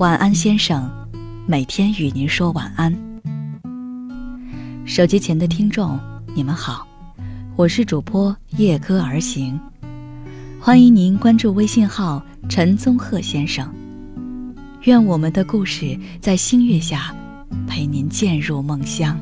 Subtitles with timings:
[0.00, 0.90] 晚安，先生，
[1.46, 2.90] 每天与您说晚安。
[4.86, 6.00] 手机前的听众，
[6.34, 6.88] 你们好，
[7.54, 9.60] 我是主播夜歌而行，
[10.58, 13.70] 欢迎您关注微信号陈宗鹤先生。
[14.84, 17.14] 愿我们的故事在星月下
[17.68, 19.20] 陪您渐入梦乡。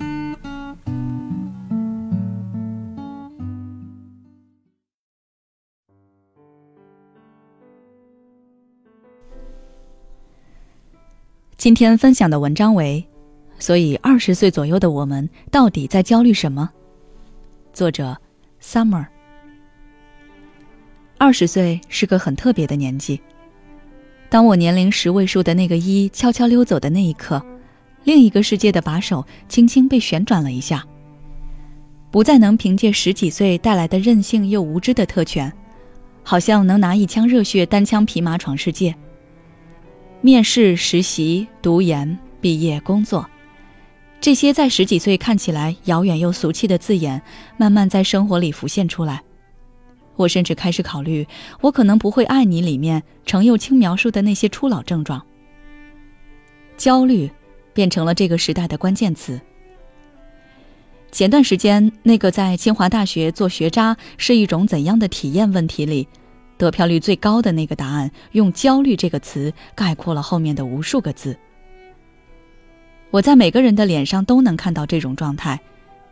[11.58, 13.04] 今天分享的文章为：
[13.58, 16.70] 所以二十岁左右的我们到底在焦虑什么？
[17.72, 18.16] 作者
[18.62, 19.04] ：Summer。
[21.18, 23.20] 二十岁是个很特别的年纪。
[24.28, 27.44] 当我年龄十位数的那个一悄悄溜走的那一刻，
[28.04, 30.86] 另一个世界的把手轻轻被旋转了一下，
[32.12, 35.52] 不再能凭借十几岁带来的任性又无知的特权，
[36.22, 38.94] 好像能拿一腔热血单枪匹马闯世界。
[40.20, 43.24] 面试、实习、读研、毕业、工作，
[44.20, 47.22] 这些在十几岁看起来遥远又俗气的字眼，
[47.56, 49.22] 慢慢在生活里浮现出来。
[50.16, 51.24] 我甚至开始考虑，
[51.60, 55.24] 我可能不会爱你里面程又青描述的那些初老症状。
[56.76, 57.30] 焦虑，
[57.72, 59.40] 变成了这个时代的关键词。
[61.12, 66.08] 前段时间，那个在清华大学做学渣是一种怎样的体验问题里。
[66.58, 71.38] 得票率最高的那个答案，用“焦虑”这个词概括了后面的无数个字。
[73.10, 75.58] 我在每个人的脸上都能看到这种状态，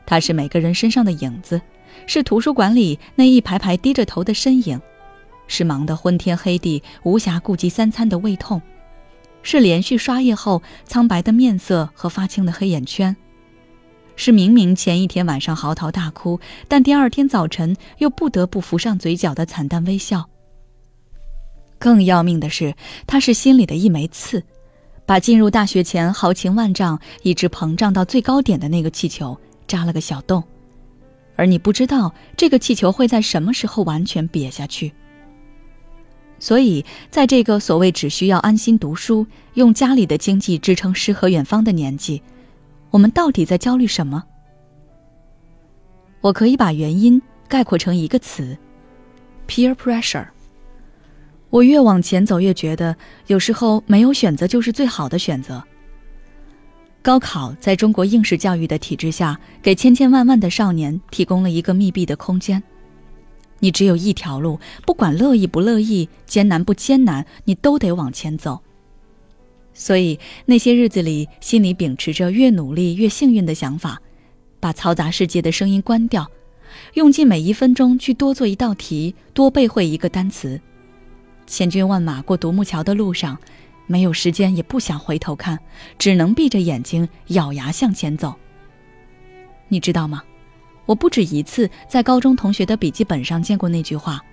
[0.07, 1.61] 它是每个人身上的影子，
[2.07, 4.81] 是图书馆里那一排排低着头的身影，
[5.47, 8.63] 是忙得昏天黑地无暇顾及三餐的胃痛，
[9.43, 13.15] 是连续刷夜后苍白的面色和发青的黑眼圈。
[14.19, 20.27] 是明明前一天晚上嚎啕大哭，但第二天早晨又不得不浮上嘴角的惨淡微笑。
[21.79, 22.75] 更要命的是，
[23.07, 24.43] 他是心里的一枚刺，
[25.05, 30.43] 把进入大学前豪情万丈、一直膨胀到最高点的那个气球扎了个小洞，
[31.37, 34.93] 而你不知道这个气球会在什么时候完全瘪下去。
[36.39, 42.23] 所以，在这个所谓只需要安心读书、用家里的经济支撑诗和远方的年纪，
[42.91, 44.23] 我们到底在焦虑什么？
[46.21, 48.57] 我可以把原因概括成一个词
[49.47, 50.27] ：peer pressure。
[51.57, 52.95] 我越往前走，越觉得
[53.29, 55.65] 有时候没有选择就是最好的选择。
[57.01, 62.63] 高考在中国应试教育的体制下，给千千万万的少年提供了一个密闭的空间。
[63.61, 68.61] 你只有一条路，不管乐意不乐意，艰难不艰难，你都得往前走。
[69.73, 74.03] 所以那些日子里，心里秉持着越努力越幸运的想法，
[74.61, 76.31] 把嘈杂世界的声音关掉，
[76.93, 80.61] 用尽每一分钟去多做一道题，多背会一个单词。
[81.47, 83.39] 千军万马过独木桥的路上，
[83.87, 85.59] 没有时间，也不想回头看，
[85.99, 88.35] 只能闭着眼睛咬牙向前走。
[89.69, 90.23] 你知道吗？
[90.85, 94.25] 我不止一次在高中同学的笔记本上见过那句话：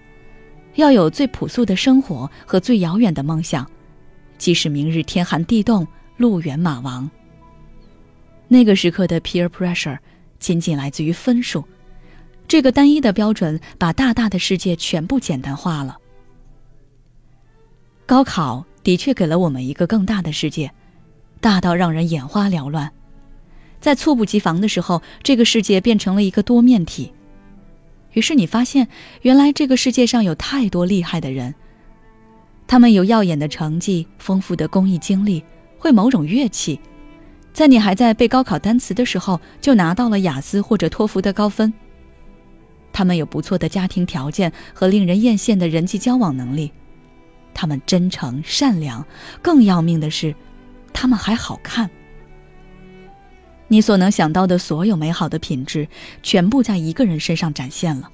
[0.75, 3.68] 要有最朴素的生活和最遥远的梦想，
[4.38, 5.88] 即使明日天寒地冻、
[6.18, 7.09] 路远马亡。
[8.47, 9.97] 那个时刻的 peer pressure
[10.38, 11.63] 仅仅来自于分数，
[12.47, 15.97] 这个单一的标准把大大的世界全部简单化了。
[18.05, 20.71] 高考的确给了我们一个更大的世界，
[21.39, 22.91] 大到让人眼花缭乱。
[23.79, 27.11] 在猝不及防的时候，这个世界变成了一个多面体。
[28.13, 28.87] 于是你发现，
[29.21, 31.55] 原来这个世界上有太多厉害的人。
[32.67, 35.43] 他们有耀眼的成绩、丰富的公益经历、
[35.77, 36.79] 会某种乐器，
[37.53, 41.73] 在你还在背高考单词的时候，就拿到了雅思或者托福的高分。
[42.91, 46.71] 他们有不错的家庭条件和令人艳羡的人际交往能力。
[47.53, 49.05] 他们真诚善良，
[49.41, 50.35] 更要命的是，
[50.91, 51.89] 他们还好看。
[53.67, 55.87] 你所能想到的所有美好的品质，
[56.21, 58.09] 全部在一个人身上展现了。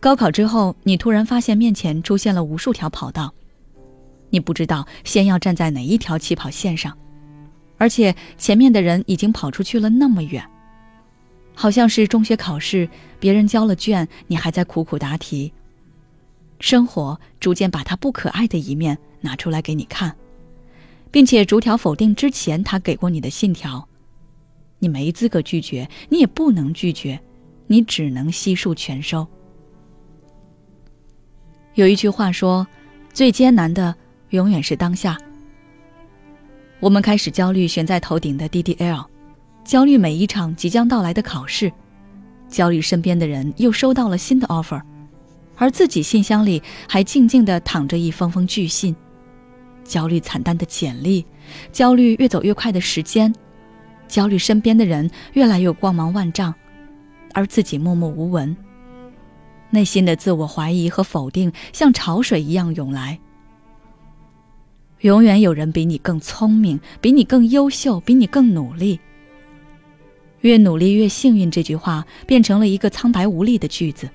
[0.00, 3.32] 高考之后，你突然发现面前出现了无数条跑道，
[4.30, 6.96] 你不知道先要站在哪一条起跑线上，
[7.78, 10.44] 而且前面的人已经跑出去了那么远，
[11.54, 12.88] 好像是中学考试，
[13.18, 15.52] 别人交了卷，你还在苦苦答题。
[16.60, 20.16] 生活逐渐把他不可爱的一面拿出来给你看，
[21.10, 23.88] 并且逐条否定之前他给过你的信条。
[24.80, 27.20] 你没资格拒绝，你也不能拒绝，
[27.66, 29.26] 你只能悉数全收。
[31.74, 32.66] 有一句话说
[33.12, 33.94] ：“最艰难的
[34.30, 35.18] 永远是当下。”
[36.80, 39.04] 我们开始焦虑悬在头顶的 DDL，
[39.64, 41.72] 焦虑每一场即将到来的考试，
[42.48, 44.80] 焦虑身边的人又收到了新的 offer。
[45.58, 48.94] 而自己信箱里还静静地躺着一封封拒信，
[49.84, 51.26] 焦虑惨淡的简历，
[51.72, 53.34] 焦虑越走越快的时间，
[54.06, 56.54] 焦虑身边的人越来越光芒万丈，
[57.34, 58.56] 而自己默默无闻。
[59.70, 63.18] 内心的自我怀疑和否定像潮水一样涌来。
[65.00, 68.98] 永远有人比你更聪明，比你更优秀，比你更努力。
[70.40, 74.08] 越努力越幸运，这句话变成了一个苍白无力的句子，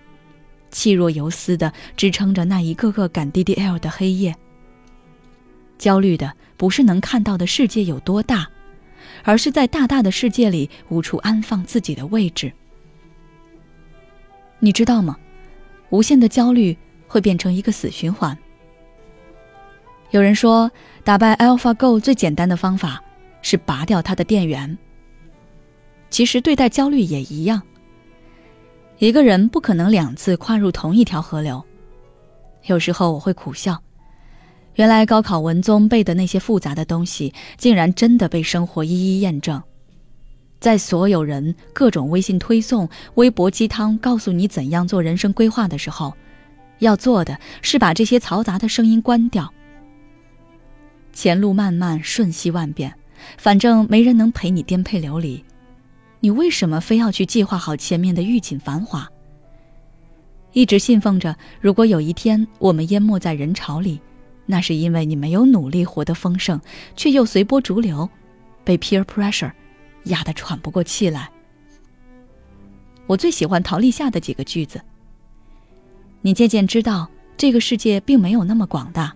[0.74, 4.36] 气若游丝的支撑着那一个个赶 DDL 的黑夜。
[5.78, 8.50] 焦虑的不是能看到的世界有多大，
[9.24, 12.52] 而是在大大的世界里无处安放自己的位置。
[14.60, 15.18] 你知道吗？
[15.90, 16.76] 无限的焦虑
[17.08, 18.38] 会变成一个死循环。
[20.12, 20.72] 有人说，
[21.04, 23.04] 打败 AlphaGo 最简单的方法
[23.42, 24.78] 是拔掉它的电源。
[26.10, 27.62] 其实对待焦虑也一样。
[29.04, 31.62] 一个人不可能两次跨入同一条河流。
[32.68, 33.78] 有时候我会苦笑，
[34.76, 39.62] 原来高考文综背的那些复杂的东西，竟然真的被生活一一验证。
[40.62, 46.14] 在所有人各种微信推送、微博鸡汤告诉你怎样做人生规划的时候，
[46.80, 49.54] 要做的是把这些嘈杂的声音关掉。
[51.12, 52.94] 前路漫漫，瞬息万变，
[53.38, 55.44] 反正没人能陪你颠沛流离。
[56.24, 59.12] 你为什么非要去计划好前面的欲锦繁华？
[60.54, 64.00] 一直信奉着，如果有一天我们淹没在人潮里，
[64.46, 66.58] 那是因为你没有努力活得丰盛，
[66.96, 68.10] 却又随波逐流，
[68.64, 69.52] 被 peer pressure
[70.06, 71.30] 压得喘不过气来。
[73.06, 74.82] 我最喜欢陶立夏的几个句子：
[76.22, 79.14] 你渐渐知道，这个世界并没有那么广大，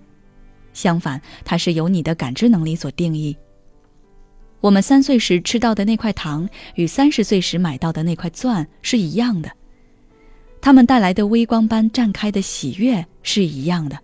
[0.73, 3.37] 相反，它是由你的感知能力所定义。
[4.59, 9.51] 我们三岁时吃到的那块糖，与三十岁时买到的那块钻是一样的，
[10.59, 13.97] 它们带来的微光般绽开的喜悦是一样的，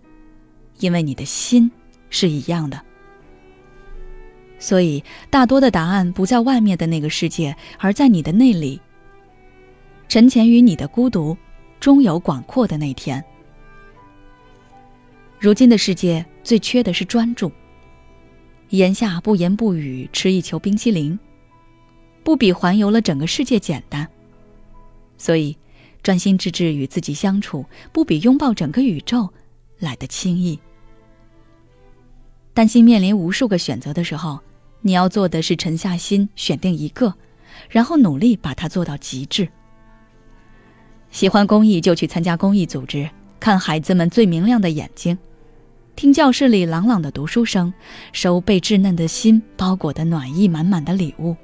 [0.78, 1.70] 因为你的心
[2.08, 2.80] 是一样的。
[4.60, 8.80] 所以，大多的答案不在外面的那个世界，而在你的内里。
[10.08, 11.36] 沉潜于你的孤独，
[11.80, 13.22] 终有广阔的那天。
[15.40, 17.50] 如今的世界最缺的是专注。
[18.70, 21.18] 檐下不言不语吃一球冰淇淋，
[22.22, 24.08] 不比环游了整个世界简单。
[25.16, 25.56] 所以，
[26.02, 29.28] 专心致志与自己相处，不比拥抱整个宇宙
[29.78, 30.58] 来得轻易。
[32.52, 34.40] 担心面临无数个选择的时候，
[34.80, 37.14] 你要做的是沉下心选定一个，
[37.68, 39.48] 然后努力把它做到极致。
[41.10, 43.08] 喜欢公益就去参加公益组织，
[43.38, 45.16] 看孩子们最明亮的眼睛。
[45.96, 47.72] 听教室里朗朗的读书声，
[48.12, 51.36] 收被稚嫩的心包裹的暖意满满的礼物。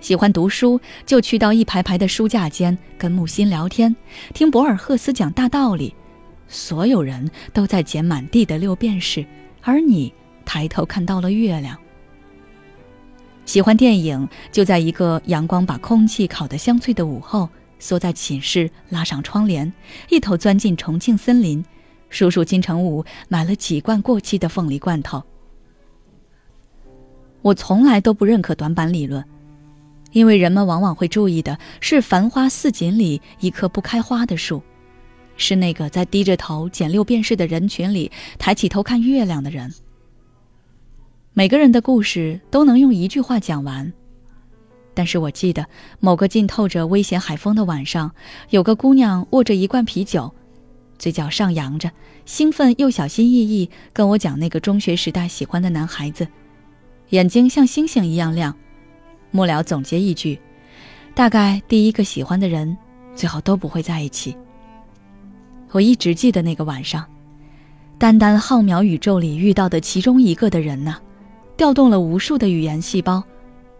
[0.00, 3.94] 喜欢读书，就去到一排排的书架间跟木心聊天，
[4.32, 5.92] 听博尔赫斯讲大道理。
[6.46, 9.26] 所有人都在捡满地的六便士，
[9.62, 10.12] 而你
[10.44, 11.76] 抬头看到了月亮。
[13.44, 17.48] 喜欢电影，就在一个阳光把空气烤得香脆的午后，
[17.80, 19.72] 缩在寝室拉上窗帘，
[20.08, 21.64] 一头钻进重庆森林。
[22.10, 25.22] 叔叔金城武买了几罐过期的凤梨罐头。
[27.40, 29.24] 我从来都不认可短板理论，
[30.12, 34.62] 因为人们往往会注意的是繁花似锦里一棵不开花的树，
[35.38, 39.72] 是那个在低着头捡六便士的人群里抬起头看月亮的人。
[41.32, 43.90] 每个人的故事都能用一句话讲完，
[44.92, 45.64] 但是我记得
[46.00, 48.12] 某个浸透着危险海风的晚上，
[48.50, 50.34] 有个姑娘握着一罐啤酒。
[51.00, 51.90] 嘴角上扬着，
[52.26, 56.28] 兴奋又小心翼翼跟我讲那个中学时代喜欢的男孩子，
[57.08, 58.54] 眼睛像星星一样亮。
[59.30, 60.38] 末了总结一句：
[61.14, 62.76] 大概第一个喜欢的人，
[63.14, 64.36] 最后都不会在一起。
[65.70, 67.06] 我一直记得那个晚上，
[67.96, 70.98] 单单浩渺宇宙里遇到的其中一个的人呢，
[71.56, 73.24] 调动了无数的语言细胞，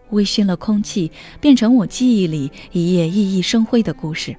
[0.09, 4.35] 微醺了空气，变成我记忆里一页熠熠生辉的故事。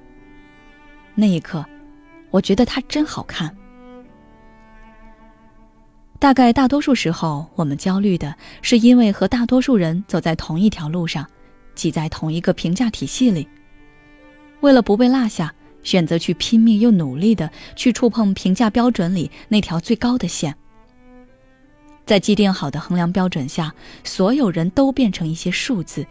[1.15, 1.65] 那一刻。
[2.33, 3.55] 我觉得它真好看。
[6.17, 11.27] 大概大多数时候，我们焦虑的是因为和大多数人走在同一条路上，
[11.75, 13.47] 挤在同一个评价体系里。
[14.61, 20.55] 为了不被落下，选择去拼命又努力的去触碰评价标准里那条最高的线。
[22.03, 23.71] 在既定好的衡量标准下，
[24.03, 26.03] 所有人都变成一些数字，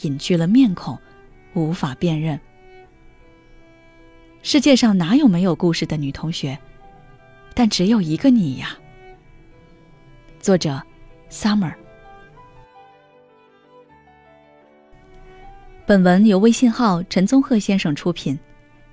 [0.00, 0.98] 隐去了面孔，
[1.52, 2.40] 无法辨认。
[4.46, 6.56] 世界上哪有没有故事的女同学？
[7.52, 8.78] 但只有一个你呀。
[10.38, 10.80] 作者
[11.28, 11.74] ：Summer。
[15.84, 18.38] 本文由微信号陈宗鹤先生出品，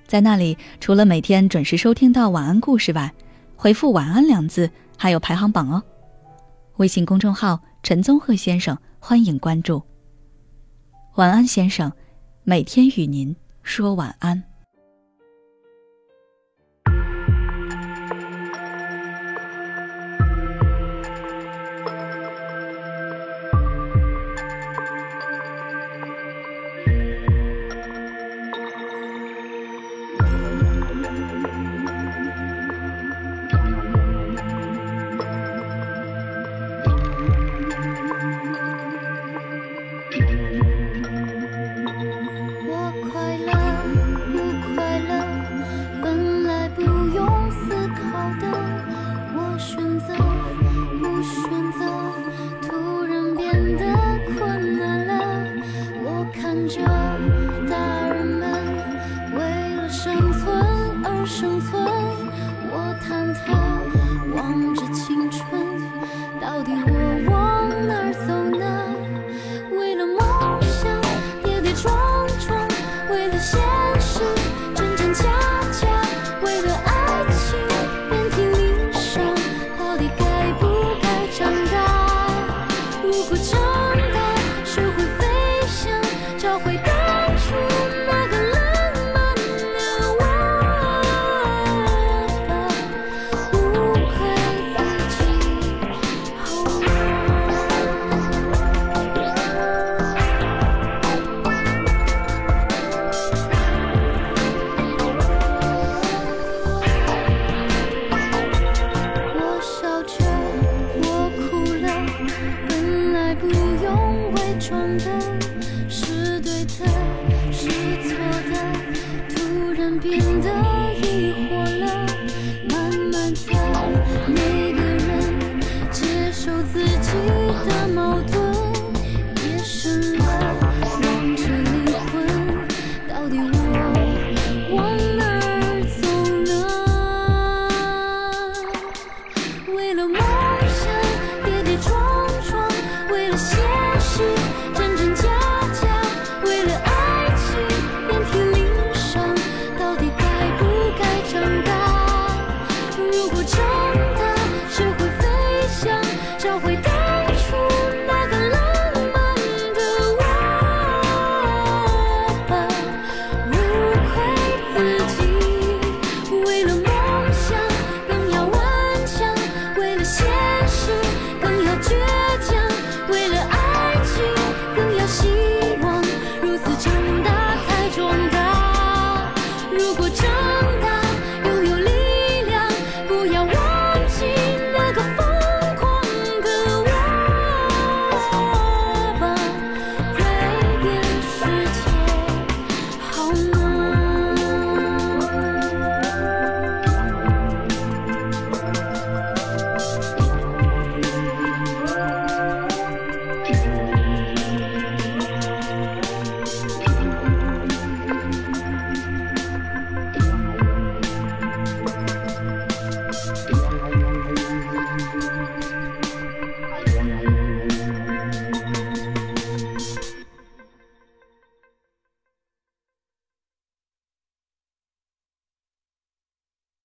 [0.08, 3.14] 在那里除了每天准时收听到晚安故事外，
[3.54, 4.68] 回复“晚安”两字
[4.98, 5.80] 还有排行榜哦。
[6.78, 9.80] 微信公众号“陈宗鹤先生”，欢迎关注。
[11.14, 11.92] 晚安，先生，
[12.42, 14.42] 每天与您说晚安。